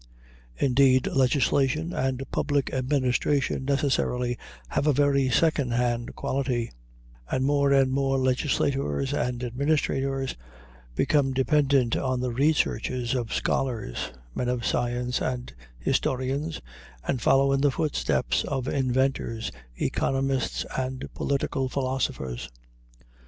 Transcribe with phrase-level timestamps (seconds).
[0.57, 4.35] Indeed, legislation and public administration necessarily
[4.69, 6.71] have a very second hand quality;
[7.29, 10.35] and more and more legislators and administrators
[10.95, 16.61] become dependent on the researches of scholars, men of science, and historians,
[17.07, 22.49] and follow in the footsteps of inventors, economists, and political philosophers.